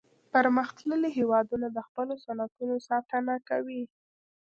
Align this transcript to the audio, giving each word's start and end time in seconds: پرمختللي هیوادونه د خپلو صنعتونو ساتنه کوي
پرمختللي 0.33 1.09
هیوادونه 1.17 1.67
د 1.71 1.77
خپلو 1.87 2.13
صنعتونو 2.25 2.75
ساتنه 2.87 3.33
کوي 3.49 3.83